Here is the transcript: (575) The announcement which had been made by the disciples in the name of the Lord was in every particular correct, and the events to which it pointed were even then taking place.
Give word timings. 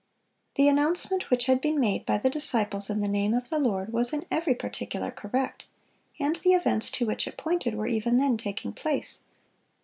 (575) 0.55 0.55
The 0.55 0.67
announcement 1.13 1.29
which 1.29 1.45
had 1.45 1.61
been 1.61 1.79
made 1.79 2.07
by 2.07 2.17
the 2.17 2.31
disciples 2.31 2.89
in 2.89 3.01
the 3.01 3.07
name 3.07 3.35
of 3.35 3.51
the 3.51 3.59
Lord 3.59 3.93
was 3.93 4.11
in 4.11 4.25
every 4.31 4.55
particular 4.55 5.11
correct, 5.11 5.67
and 6.19 6.37
the 6.37 6.53
events 6.53 6.89
to 6.89 7.05
which 7.05 7.27
it 7.27 7.37
pointed 7.37 7.75
were 7.75 7.85
even 7.85 8.17
then 8.17 8.35
taking 8.35 8.73
place. 8.73 9.19